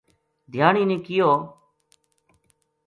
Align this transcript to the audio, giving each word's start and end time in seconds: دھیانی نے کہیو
دھیانی 0.53 0.83
نے 0.89 0.97
کہیو 1.05 1.29